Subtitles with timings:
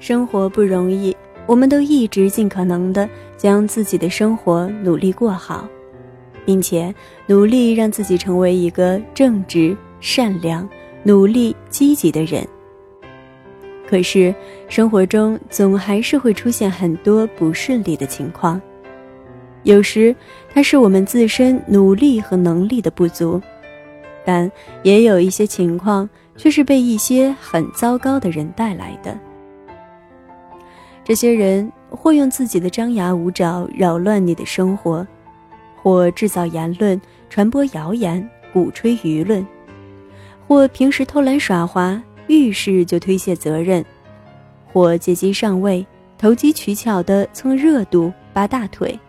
[0.00, 1.16] 生活不容易，
[1.46, 5.68] 我们都一直尽可能的将自己的生活努力过好，
[6.44, 6.94] 并且
[7.26, 10.68] 努力让自己成为一个正直、善良、
[11.02, 12.46] 努力、积极的人。
[13.88, 14.34] 可是，
[14.68, 18.60] 生活中总还是会出现很多不顺利的情况。
[19.64, 20.14] 有时，
[20.52, 23.40] 它是我们自身努力和能力的不足，
[24.24, 24.50] 但
[24.82, 29.18] 也有一些情况却是被一些很糟糕的人带来的。
[31.08, 35.06] 这些人或用自己的张牙舞爪扰乱你的生活，
[35.82, 37.00] 或制造言论、
[37.30, 39.44] 传播谣言、鼓吹舆论，
[40.46, 41.98] 或平时偷懒耍滑。
[42.26, 43.82] 遇事就推卸责任，
[44.70, 45.86] 或借机上位，
[46.18, 49.00] 投机取巧的蹭热度、扒大腿。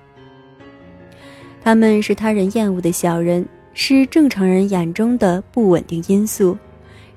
[1.61, 6.57] 他们是他人厌恶的小人，是正常人眼中的不稳定因素，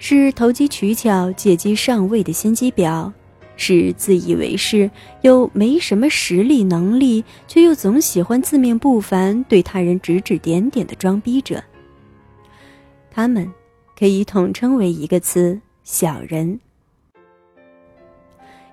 [0.01, 3.09] 是投机取巧、借机上位的心机婊，
[3.57, 4.91] 是自以为是
[5.23, 11.63] 又没什么实力能力，却又总喜欢自命不凡、对他人指指点点的装逼者。
[13.11, 13.51] 他们
[13.99, 15.61] 可以统称为一个词。
[15.85, 16.61] 小人，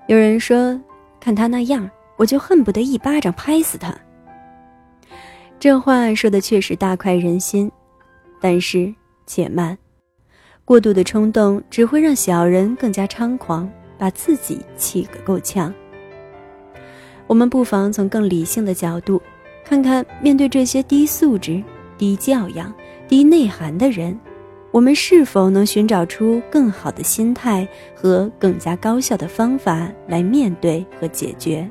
[0.06, 0.80] 有人说，
[1.20, 3.92] 看他那样，我就恨不得一巴掌拍死他。
[5.60, 7.70] 这话说的确实大快人心，
[8.40, 8.94] 但是
[9.26, 9.76] 且慢，
[10.64, 13.68] 过度的冲动只会让小人更加猖狂，
[14.00, 15.72] 把自己气个够呛。
[17.28, 19.22] 我们不妨从更理性的角度，
[19.64, 21.62] 看看面对这些低素质、
[21.96, 22.74] 低教养、
[23.08, 24.20] 低内涵的人。
[24.72, 31.68] 我们是否能寻找出更好的心态和更加高效的方法来面对和解决？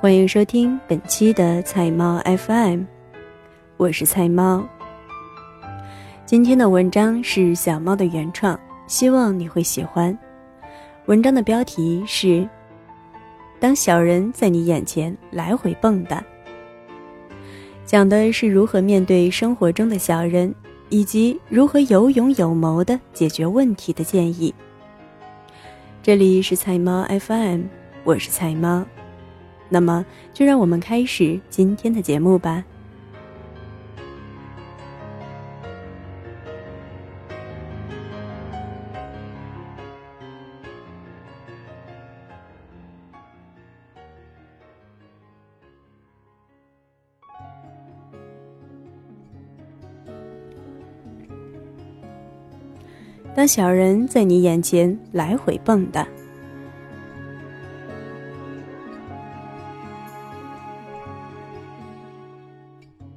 [0.00, 2.84] 欢迎收听本期的菜猫 FM，
[3.76, 4.66] 我是菜猫。
[6.26, 10.16] 今天的文章是小猫的原创，希望你会喜欢。
[11.06, 12.48] 文章的标题是：
[13.58, 16.20] 当小人在你眼前来回蹦跶。
[17.84, 20.54] 讲的是如何面对生活中的小人，
[20.88, 24.54] 以及如何有勇有谋的解决问题的建议。
[26.02, 27.62] 这里是菜猫 FM，
[28.04, 28.84] 我是菜猫，
[29.68, 32.64] 那么就让我们开始今天的节目吧。
[53.34, 56.06] 当小人在你眼前来回蹦跶，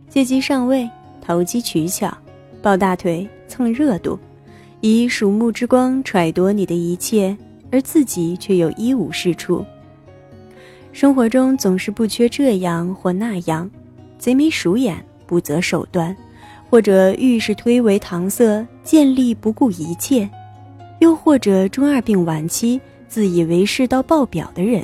[0.09, 0.89] 借机上位、
[1.21, 2.11] 投机取巧、
[2.63, 4.17] 抱大腿、蹭热度，
[4.81, 7.37] 以鼠目之光揣度你的一切，
[7.71, 9.63] 而自己却又一无是处。
[10.91, 13.69] 生活中总是不缺这样或那样，
[14.17, 14.97] 贼眉鼠眼、
[15.27, 16.17] 不择手段。
[16.69, 20.25] 或者遇事推诿搪塞，见利不顾一切；
[20.99, 24.81] 又或者中二病晚期，自以为是到爆表的人。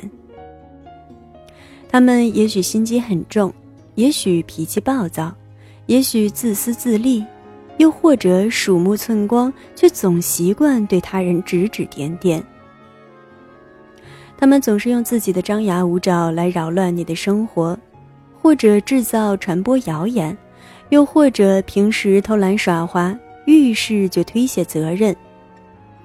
[1.88, 3.50] 他们也许心机很重，
[3.94, 5.34] 也许脾气暴躁，
[5.86, 7.24] 也许自私自利，
[7.78, 12.44] 又或者鼠目寸光，却总习惯对他人指指点点。
[14.36, 17.74] 他们总是用自己的张牙舞爪来扰乱你的生活，
[18.42, 20.36] 或者制造传播谣言。
[20.90, 25.14] 又或者平时偷懒耍滑，遇事就推卸责任，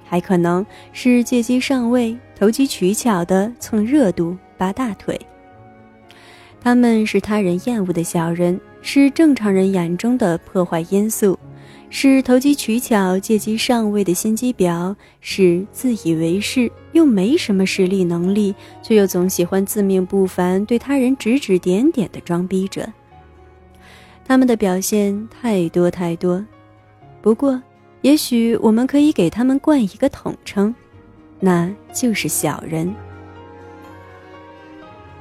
[0.04, 5.18] 还可能是借机上位、投机取巧的蹭热度、扒大腿。
[6.60, 11.38] 他们是他人厌恶的小人，是正常人眼中的破坏因素，
[11.88, 22.86] 是投机取巧、借机上位的心机婊，是自以为是又没什么实力能力，却又总喜欢自命不凡、对他人指指点点的装逼者。
[24.26, 26.44] 他们的表现太多太多，
[27.22, 27.60] 不过，
[28.02, 30.74] 也许我们可以给他们冠一个统称，
[31.38, 32.92] 那就是小人。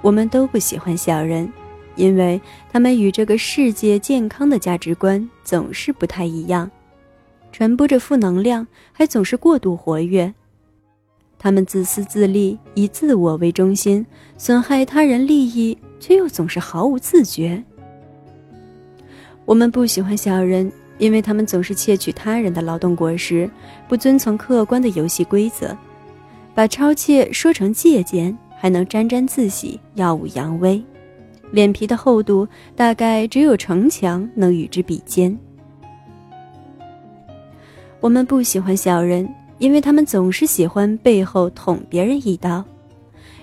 [0.02, 1.52] 我们都不喜欢小人，
[1.96, 2.40] 因为
[2.72, 6.72] 他们与这个世界健康的价值观总是不太一样，
[7.52, 10.34] 传播着负能量，还总是过度活跃。
[11.38, 14.06] 他们自私自利，以自我为中心，
[14.38, 17.62] 损害他人利益，却又总是毫无自觉。
[19.46, 23.50] 我们不喜欢小人，因为他们总是窃取他人的劳动果实，
[23.88, 25.76] 不遵从客观的游戏规则，
[26.54, 30.84] 把抄窃说成借鉴，还能沾沾自喜、耀武扬威，
[31.52, 35.36] 脸皮的厚度大概只有城墙能与之比肩。
[38.02, 42.64] 我们不喜欢小人，因为他们总是喜欢背后捅别人一刀，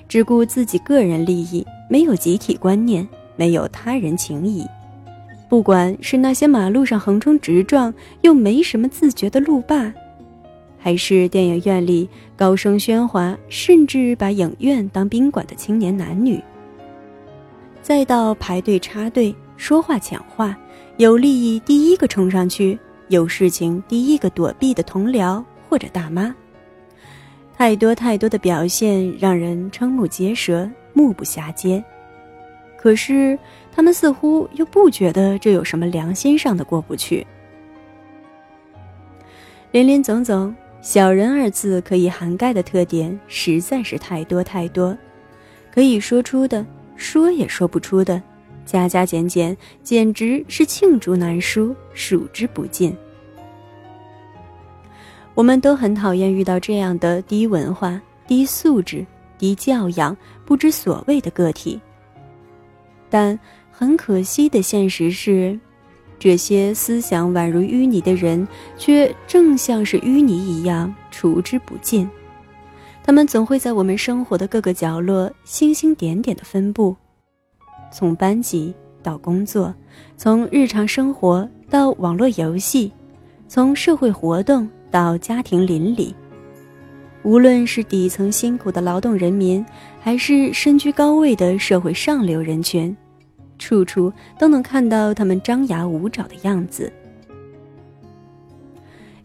[0.07, 4.67] 只顾自己个人利益，没有集体观念，没有他人情谊。
[5.49, 9.93] 不管是那些马路上横冲直撞又没什么自觉的路霸，
[10.79, 16.43] 还是电影院里高声喧哗甚至把影院当宾馆的青年男女，
[17.81, 20.57] 再到排队插队说话抢话，
[20.97, 22.77] 有利益第一个冲上去，
[23.09, 26.35] 有事情第一个躲避的同僚或者大妈，
[27.57, 31.83] 太多太多的表现让人瞠目结舌、目不暇接。
[32.77, 33.39] 可是，
[33.73, 37.27] 他们似乎又不觉得这有什么良心上的过不去。
[39.73, 44.97] 林林总总，“小人”二字可以涵盖的特点实在是太多太多，
[45.75, 46.65] 可以说出的
[46.95, 48.23] 说也说不出的，
[48.65, 52.97] 加加减减，简直是罄竹难书，数之不尽。
[55.35, 59.05] 我们都很讨厌遇到这样的低文化、低素质、
[59.37, 61.79] 低教养、不知所谓的个体。
[63.09, 63.39] 但
[63.71, 65.59] 很可惜的现实是，
[66.19, 72.09] 这些思想宛如淤泥的人，却正像是淤泥一样除之不尽。
[73.05, 76.97] 他们总会在我们生活的各个角落星星点点的分布，
[77.93, 79.73] 从班级到工作，
[80.17, 82.91] 从日常生活到网络游戏，
[83.47, 86.15] 从社会活动到家庭邻里。
[87.27, 89.67] 无论是底层辛苦的劳动人民，
[90.01, 92.97] 还是身居高位的社会上流人群，
[93.59, 96.91] 处处都能看到他们张牙舞爪的样子。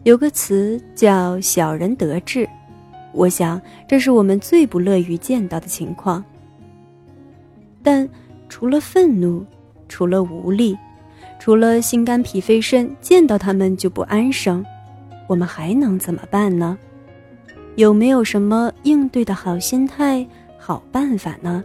[0.02, 2.44] 有个词叫“小人得志”，
[3.14, 6.24] 我想这是我们最不乐于见到的情况。
[7.84, 8.08] 但
[8.48, 9.46] 除了愤怒，
[9.88, 10.76] 除了无力，
[11.38, 14.66] 除了心肝脾肺肾见到他们就不安生，
[15.28, 16.76] 我们还能怎么办呢？
[17.76, 20.26] 有没有什么应对的好心态、
[20.58, 21.64] 好办法呢？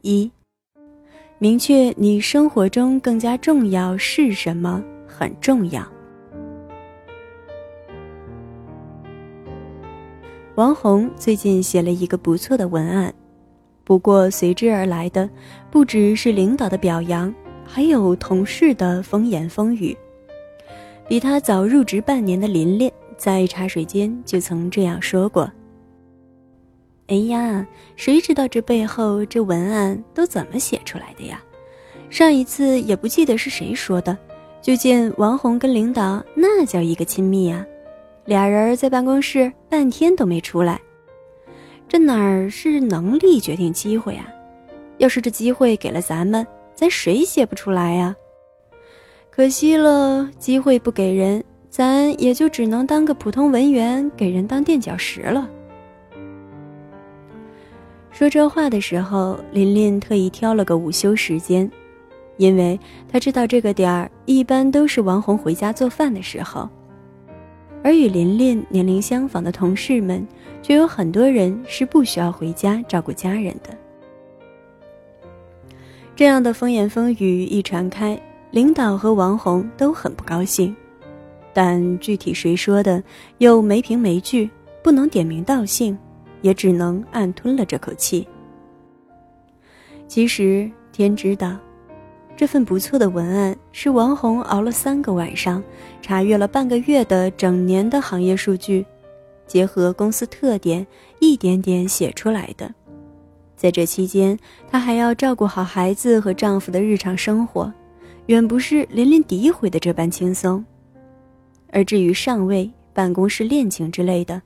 [0.00, 0.28] 一，
[1.38, 5.86] 明确你生活中更加重要是什么，很重要。
[10.56, 13.14] 王红最近写了一个不错的文案，
[13.84, 15.30] 不过随之而来的
[15.70, 17.32] 不只是领导的表扬，
[17.64, 19.96] 还有同事的风言风语。
[21.12, 25.42] 比他早入职半年的林恋，在茶水间就曾这样说过
[27.08, 27.66] ：“哎呀，
[27.96, 31.38] 谁知道这背后这文案都怎么写出来的呀？
[32.08, 34.16] 上一次也不记得是谁说的，
[34.62, 37.62] 就见王红跟领导那叫一个亲密啊，
[38.24, 40.80] 俩人在办公室半天都没出来。
[41.86, 44.26] 这哪儿是能力决定机会啊？
[44.96, 48.16] 要是这机会给了咱们，咱谁写不出来呀？”
[49.34, 55.48] 可惜了，机会不给人，咱也就只能当个普通文员，给人当垫脚石了。
[58.10, 61.68] 说这话的时候，琳琳特意挑了个午休时间，
[62.36, 62.78] 因为
[63.10, 66.68] 她知道这个点儿一般都是王红回家做饭的时候，
[67.82, 70.28] 而与琳琳年龄相仿的同事们，
[70.60, 73.74] 却有很多人是不需要回家照顾家人的。
[76.14, 78.20] 这样的风言风语一传开。
[78.52, 80.76] 领导和王红都很不高兴，
[81.54, 83.02] 但具体谁说的
[83.38, 84.48] 又没凭没据，
[84.82, 85.96] 不能点名道姓，
[86.42, 88.28] 也只能暗吞了这口气。
[90.06, 91.56] 其实天知道，
[92.36, 95.64] 这份不错的文案是王红熬了三个晚上，
[96.02, 98.84] 查阅了半个月的整年的行业数据，
[99.46, 100.86] 结合公司特点，
[101.20, 102.70] 一点点写出来的。
[103.56, 104.38] 在这期间，
[104.70, 107.72] 她还要照顾好孩子和丈夫的日常生活。
[108.26, 110.64] 远不是连连诋毁的这般轻松，
[111.70, 114.40] 而至于上位、办公室恋情之类的，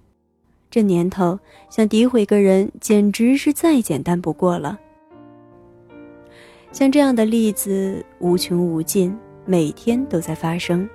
[0.70, 4.78] 这年头想诋毁个人简直是再简单不过了。
[6.72, 10.88] 像这样的例子无穷无尽，每天都在发生。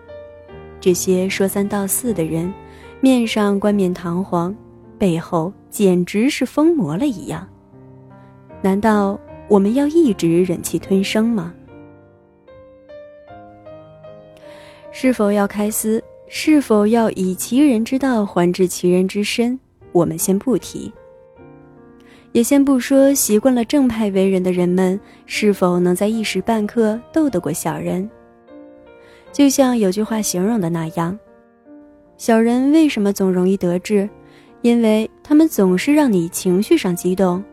[0.80, 2.52] 这些说三道四的人，
[3.00, 4.56] 面上冠冕堂皇，
[4.98, 7.48] 背后简直是疯魔了一样。
[8.62, 11.54] 难道我们要一直忍气吞声吗？
[14.92, 16.04] 是否要开撕？
[16.28, 19.60] 是否要以其人之道还治其人之身？
[19.92, 20.92] 我们先不提，
[22.32, 28.10] 也先不说习惯了正派为人的人们是否能在一时半刻斗得过小人。
[29.34, 31.18] 就像有句话形容的那样，
[32.18, 34.10] 小人为什么总容易得志？
[34.62, 37.44] 因为他们总是让你情绪上激动，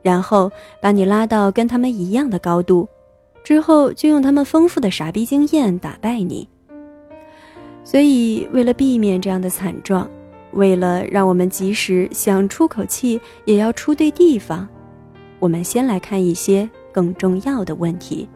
[0.00, 2.88] 然后把你拉到跟他们一样的高度，
[3.44, 6.48] 之后就用他们丰富的傻逼经验打败你。
[7.84, 10.08] 所以，为了避免这样的惨状，
[10.52, 14.66] 为了让我们即使想出口气也要出对地方，
[15.38, 18.26] 我们先来看一些更重要的问题。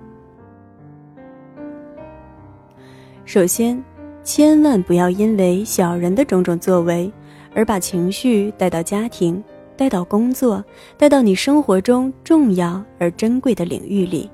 [3.24, 3.82] 首先，
[4.22, 7.10] 千万不要因为小人的种种作为，
[7.54, 9.42] 而把情绪带到家庭、
[9.76, 10.62] 带到工作、
[10.98, 14.30] 带到你生活中重要而珍贵的领域里。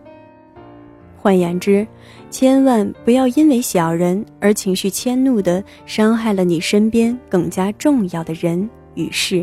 [1.25, 1.87] 换言之，
[2.29, 9.43] 千万不要因为小人而情绪迁怒的伤害了你身边更加重要的人与事。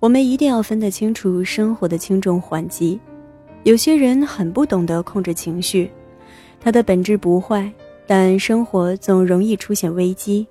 [0.00, 2.98] 我们一定要分得清楚生活的轻重缓急。
[3.62, 5.88] 有些人很不懂得控制情绪，
[6.60, 7.72] 他的本质不坏，
[8.08, 10.44] 但生活总容易出现危机，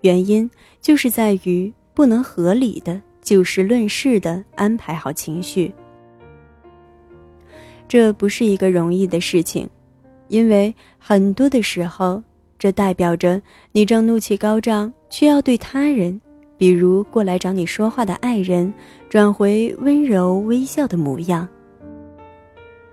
[0.00, 5.70] 原因就是在于不能合理的就事论事的安排好情绪。
[7.90, 9.68] 这不是一个容易的事情，
[10.28, 12.22] 因为很多的时候，
[12.56, 13.42] 这代表着
[13.72, 16.20] 你正怒气高涨，却要对他人，
[16.56, 18.72] 比如过来找你说话的爱人，
[19.08, 21.48] 转回温柔微笑的模样。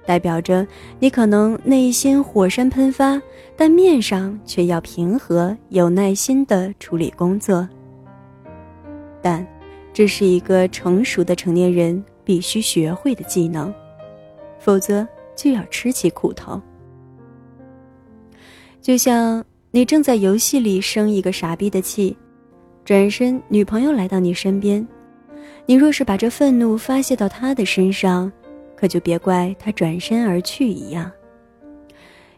[0.03, 0.65] 代表着
[0.97, 3.21] 你可能内心火山喷发，
[3.55, 7.69] 但面上却要平和有耐心的处理工作。
[9.21, 9.45] 但，
[9.93, 13.71] 这是一个成熟的成年人必须学会的技能。
[14.59, 16.61] 否则就要吃起苦头。
[18.81, 22.15] 就像你正在游戏里生一个傻逼的气，
[22.85, 24.85] 转身女朋友来到你身边，
[25.65, 28.31] 你若是把这愤怒发泄到她的身上，
[28.75, 31.11] 可就别怪她转身而去一样。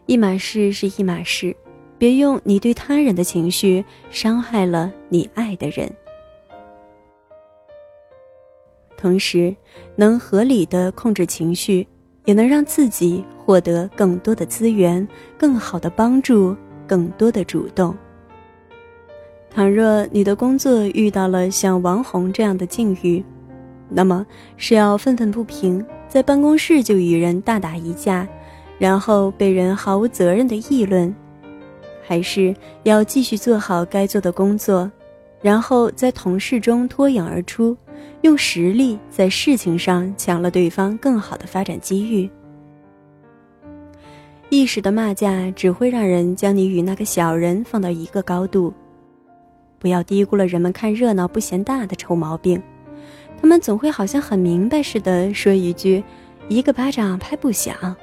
[0.06, 1.54] 一码事是一码事，
[1.96, 5.88] 别用你对他人的情绪伤害了你爱的人。
[8.96, 9.54] 同时，
[9.94, 11.86] 能合理的控制情绪。
[12.24, 15.06] 也能让自己获得更多的资源、
[15.38, 17.96] 更好的帮助、更多的主动。
[19.50, 23.24] 倘若你的工作遇到了像王红这样的境遇，
[23.88, 24.24] 那么
[24.56, 28.28] 是要愤愤不平，在办公室就与人大打一架，
[28.78, 31.12] 然后被人毫无责任的议论，
[32.06, 34.88] 还是要继续做好该做的工作，
[35.42, 37.76] 然后在同事中脱颖而出？
[38.22, 42.28] 用实力在事情上抢了对方更好的发展机遇。
[44.48, 48.72] 一时的骂架只会让人将你与那个小人放到一个高度。
[49.78, 52.60] 不要低估了人们看热闹不嫌大的臭毛病，
[53.40, 56.02] 他们总会好像很明白似的说一句
[56.50, 57.96] ：“一个巴掌拍不响。”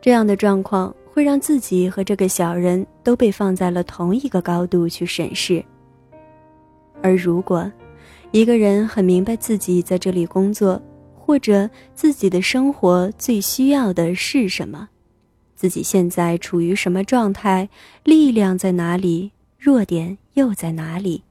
[0.00, 5.64] 这样的状况会让自己和这个小人都被放在了同一个高度去审视。
[7.02, 7.70] 而如果，
[8.32, 10.80] 一个人很明白自己在这里工作，
[11.14, 14.88] 或者自己的生活最需要的是什么，
[15.56, 17.68] 自己现在处于什么状态，
[18.04, 21.24] 力量在哪里，弱点又在哪里，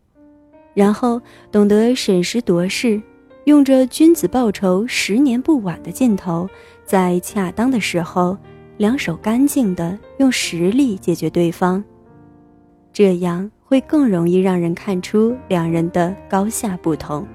[0.74, 1.22] 然后
[1.54, 3.02] 懂得审时度势，
[3.46, 6.50] 用着“君子报仇，十年不晚”的劲头，
[6.86, 8.38] 在恰当的时候，
[8.76, 11.82] 两手干净的用实力解决对方，
[12.92, 13.50] 这样。
[13.70, 17.26] 会更容易让人看出两人的高下不同。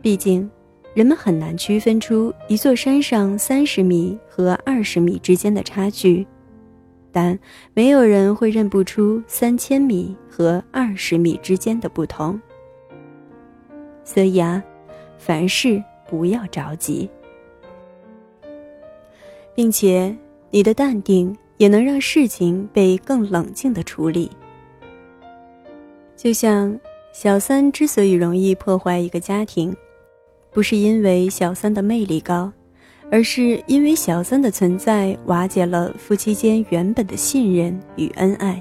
[0.00, 0.48] 毕竟，
[0.94, 6.24] 人们很难区分出一座山上三十米和二十米之间的差距，
[7.10, 7.36] 但
[7.74, 12.40] 没有人会认不出三千米和二十米之间的不同。
[14.04, 14.62] 所以啊，
[15.18, 17.10] 凡事不要着急，
[19.56, 20.16] 并且
[20.52, 24.30] 你的淡定也能让事情被更冷静的处理。
[26.26, 26.76] 就像
[27.12, 29.72] 小三之所以容易破坏一个家庭，
[30.50, 32.52] 不是因为小三的魅力高，
[33.12, 38.60] 而是因为小三的存在瓦解了夫妻间原本的信任与恩爱。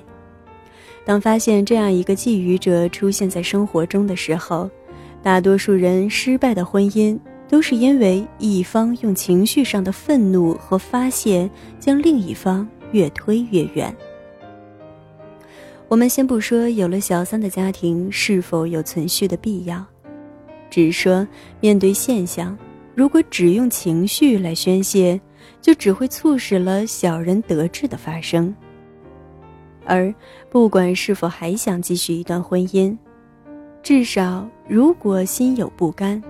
[1.05, 4.69] 当发现这样一个觊觎者出现在生活中的时候，
[5.23, 7.17] 大多数人失败的婚姻
[7.49, 13.91] 都是因为一方用情绪上的愤怒和发泄将另一方越推越远。
[15.87, 19.85] 我们先不说有了小三的家庭是否有存续的必要，
[20.69, 21.25] 只说
[21.59, 22.57] 面对现象，
[22.95, 25.19] 如果只用情绪来宣泄，
[25.61, 28.53] 就只会促使了小人得志的发生。
[29.85, 30.13] 而
[30.49, 32.97] 不管是否还想继续一段婚姻，
[33.83, 36.21] 至少如果心有不甘，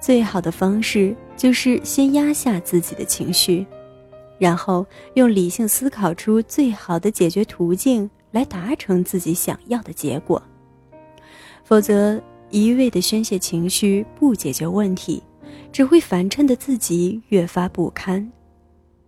[0.00, 3.64] 最好的方式就是先压下自己的情绪，
[4.38, 8.10] 然后用理性思考出最好的解决途径。
[8.30, 10.42] 来达成自己想要的结果，
[11.64, 15.22] 否则一味的宣泄情绪不解决问题，
[15.72, 18.30] 只会反衬的自己越发不堪，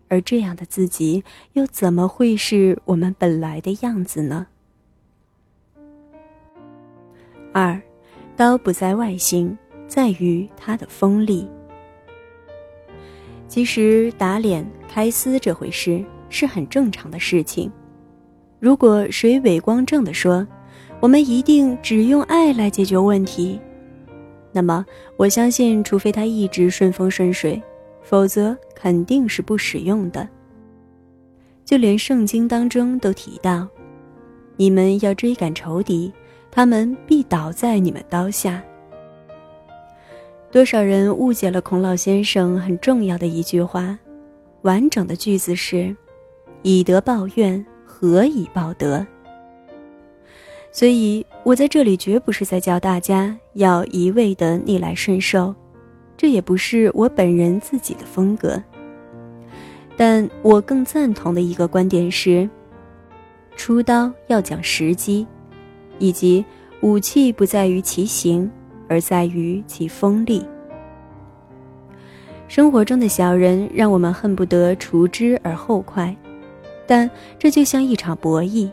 [0.08, 1.22] 而这样的自己
[1.52, 4.46] 又怎么会是我们本来的样子呢？
[7.52, 7.80] 二，
[8.36, 9.56] 刀不在外形，
[9.88, 11.48] 在于它的锋利。
[13.48, 17.70] 其实打脸、开撕这回事是很正常的事情。
[18.60, 20.46] 如果谁伪光正的说，
[21.00, 23.58] 我们一定只用爱来解决问题，
[24.52, 24.84] 那么
[25.16, 27.60] 我相信，除非他一直顺风顺水，
[28.02, 30.28] 否则肯定是不使用的。
[31.64, 33.66] 就连圣经当中都提到，
[34.56, 36.12] 你们要追赶仇敌。
[36.52, 38.60] 他们必倒在你们刀下。
[40.50, 43.96] 多少人误解了孔老先生很重要的一句话，
[44.62, 45.96] 完整的句子是
[46.62, 47.64] ：“以德报怨，
[48.00, 49.06] 何以报德？”
[50.72, 55.54] 所以，我在这里绝不是在教大家要一味的逆来顺受，
[56.16, 58.62] 这也不是我本人自己的风格。
[59.96, 62.48] 但我更赞同的一个观点是：
[63.54, 65.26] 出刀要讲时机。
[66.02, 66.42] 以及
[66.80, 68.50] 武器不在于其形，
[68.88, 70.42] 而在于其锋利。
[72.48, 76.16] 生活中的小人让我们恨不得除之而后快，
[76.90, 78.68] 但这就像一场博弈，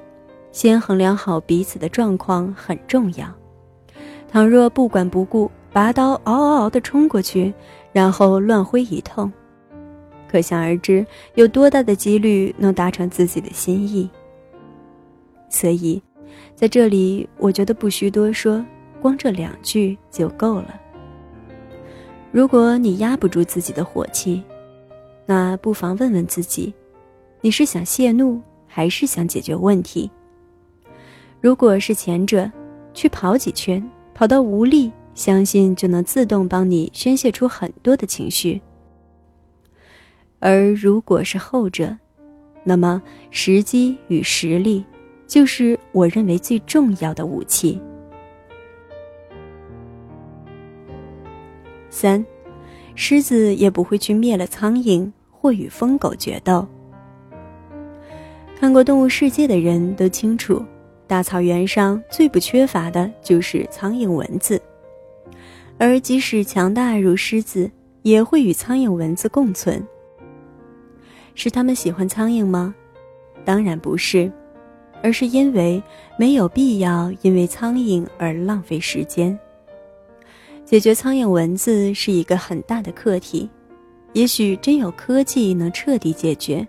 [0.52, 3.32] 先衡量好彼此的状况很重要。
[4.28, 7.54] 倘若不管不顾，拔刀嗷嗷嗷地冲过去，
[7.94, 9.32] 然后乱挥一通，
[10.28, 11.06] 可想而知
[11.36, 14.10] 有多大的几率能达成自己的心意。
[15.48, 16.02] 所以。
[16.56, 18.66] 在这里，我觉得不需多说，
[19.00, 20.74] 光这两句就够了。
[22.32, 24.44] 如果你压不住自己的火气，
[25.28, 26.74] 那不妨问问自己：
[27.42, 30.10] 你是想泄怒，还是想解决问题？
[31.40, 32.52] 如果是前者，
[32.94, 38.60] 去跑几圈，跑到无力，相信就能自动帮你宣泄出很多的情绪；
[40.40, 41.98] 而如果是后者，
[42.64, 44.84] 那么时机与实力。
[45.28, 47.78] 就是我认为最重要的武器。
[51.90, 52.26] 三，
[52.96, 56.66] 狮子也不会去灭了苍蝇或与疯狗决斗。
[58.60, 60.66] 看过《动物世界》的人都清楚，
[61.06, 64.60] 大草原上最不缺乏的就是苍蝇蚊子，
[65.78, 67.70] 而即使强大如狮子，
[68.02, 69.86] 也会与苍蝇蚊子共存。
[71.36, 72.74] 是他们喜欢苍蝇吗？
[73.46, 74.32] 当然不是。
[75.04, 75.82] 而是因为
[76.18, 79.38] 没有必要因为苍蝇而浪费时间。
[80.66, 83.48] 解决苍蝇蚊子是一个很大的课题，
[84.14, 86.68] 也许真有科技能彻底解决，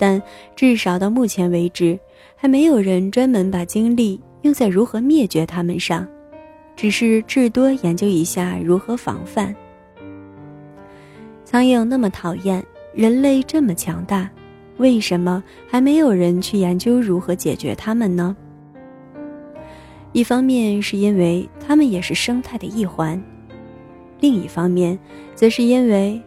[0.00, 0.20] 但
[0.56, 1.98] 至少到目前为止，
[2.34, 6.08] 还没有人专门把精力用在如何灭绝它们上，
[6.74, 9.54] 只是至多研究一下如何防范。
[11.44, 14.30] 苍蝇那么讨厌，人类这么强大。
[14.78, 18.34] 为什么还没有人去研究如何解决它们呢？
[20.12, 23.22] 一方面是因为它们也是生态的一环，
[24.20, 24.98] 另一方面
[25.34, 26.18] 则是因为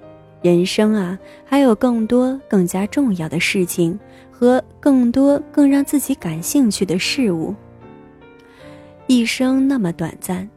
[0.44, 3.98] 人生啊还有更多更加重要的事情
[4.30, 7.56] 和更多更让自己感兴趣的事物。
[9.08, 10.48] 一生那么短暂，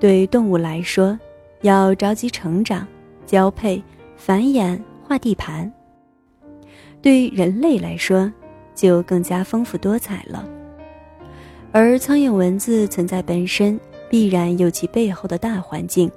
[0.00, 1.18] 对动物来说，
[1.62, 2.86] 要着急成长、
[3.26, 3.82] 交配、
[4.16, 5.72] 繁衍、划地盘。
[7.00, 8.32] 对人类来说，
[8.74, 10.44] 就更加丰富多彩了。
[11.70, 13.78] 而苍蝇蚊子存在本身，
[14.10, 16.10] 必然有其背后的大环境，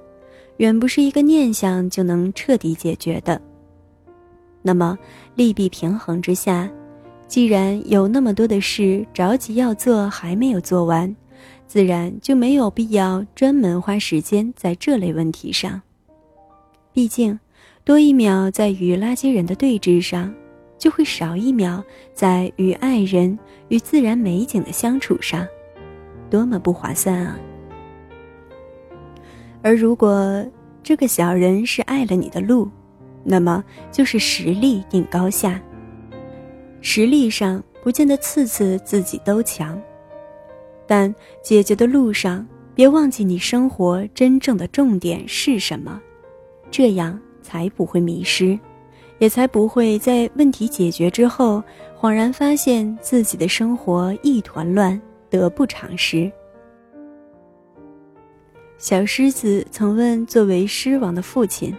[0.61, 3.41] 远不是一个念想就能彻底解决的。
[4.61, 4.95] 那么
[5.33, 6.69] 利弊平衡之下，
[7.27, 11.15] 既然有那么多的事着急要做还没有做完，
[11.65, 15.81] 自然就没有必要专门花时间在这类问题上。
[16.93, 17.39] 毕竟，
[17.83, 20.31] 多一秒在与垃圾人的对峙上。
[20.77, 25.45] 就会少一秒在与爱人与自然美景的相处上，
[26.27, 27.37] 多么不划算啊！
[29.61, 30.45] 而如果
[30.83, 32.67] 这个小人是爱了你的路，
[33.23, 35.61] 那么就是实力定高下。
[36.81, 39.79] 实力上不见得次次自己都强，
[40.87, 46.01] 但解决的路上别忘记你生活真正的重点是什么，
[46.71, 48.57] 这样才不会迷失。
[49.19, 51.63] 也才不会在问题解决之后，
[51.99, 56.31] 恍然发现自己的生活一团乱，得不偿失。
[58.81, 61.71] 小狮子曾问作为狮王的父亲：“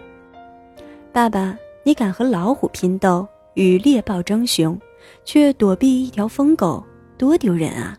[1.12, 4.78] 爸爸，你敢和老虎拼斗，与猎豹争雄，
[5.24, 6.80] 却躲避一条疯狗，
[7.18, 7.98] 多丢人啊！”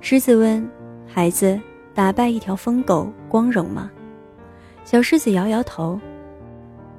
[0.00, 0.66] 狮子问
[1.06, 1.60] ：“孩子，
[1.92, 3.90] 打败一条疯狗光荣吗？”
[4.82, 6.00] 小狮子摇摇头。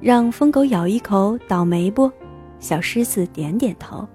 [0.00, 2.08] 让疯狗咬一口，倒霉不？
[2.60, 4.06] 小狮子点点头。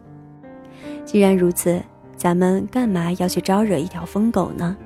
[1.04, 1.82] 既然如此，
[2.16, 4.78] 咱们干嘛要去招惹一条疯狗呢？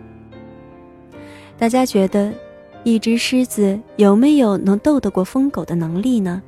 [1.62, 2.34] 大家觉得，
[2.84, 6.42] 一只狮子有没有能斗得过疯狗的能力呢？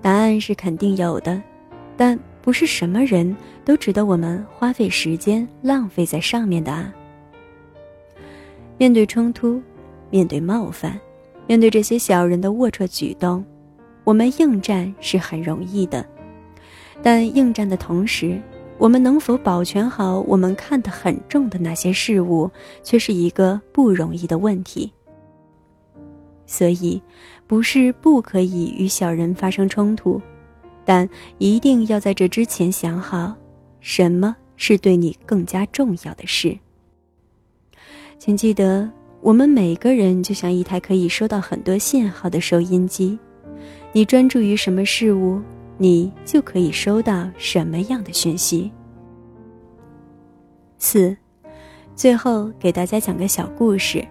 [0.00, 1.40] 答案是肯定有的，
[1.96, 6.92] 但不是什么人都值得我们花费时间浪费在上面的啊。
[8.76, 9.62] 面对冲突，
[10.10, 10.98] 面对冒犯，
[11.46, 13.44] 面对这些小人的龌龊举动，
[14.02, 16.04] 我们应战是很容易的，
[17.04, 18.42] 但应战的同时，
[18.78, 22.50] 我们能否保全好我们看得很重的那些事物，
[22.82, 24.92] 却是一个不容易的问题。
[26.46, 27.00] 所以，
[27.46, 30.20] 不是不可以与小人发生冲突，
[30.84, 31.08] 但
[31.38, 33.34] 一定要在这之前想好，
[33.80, 36.58] 什么是对你更加重要的事。
[38.18, 43.18] 请记得，我们每个人就像一台可以收到很多信号的收音机，
[43.92, 45.40] 你专注于什么事物，
[45.82, 48.70] 你就可以收到什么样的讯息。
[50.78, 51.16] 四，
[51.96, 54.06] 最后给大家讲个小故事。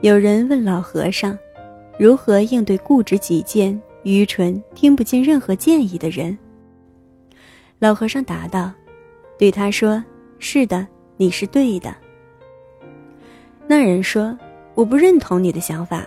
[0.00, 1.36] 有人问老和尚，
[1.98, 6.38] 如何应对固执己见、愚蠢、听不进任何建议的人？
[7.80, 8.72] 老和尚答道
[9.36, 10.00] ：“对他说，
[10.38, 10.86] 是的。”
[11.20, 11.92] 你是对的。
[13.66, 14.38] 那人说
[14.76, 16.06] ：“我不认同你的想法。”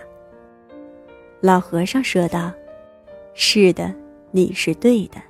[1.42, 2.50] 老和尚说道
[3.34, 3.94] ：“是的，
[4.30, 5.20] 你是对的。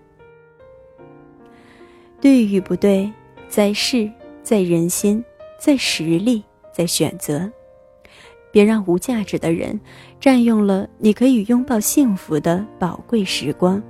[2.21, 3.13] 对与不对，
[3.49, 4.11] 在事，
[4.43, 5.25] 在人心，
[5.59, 7.51] 在实力，在选择。
[8.51, 9.81] 别让无价值的人
[10.21, 13.83] 占用了你可以拥抱幸福的宝贵时光，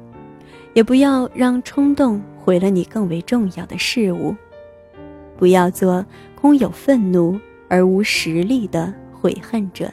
[0.72, 4.34] 也不要让冲动毁了你更为重要的事物。”
[5.36, 7.36] 不要做空有愤怒
[7.68, 9.92] 而无实力的悔恨者。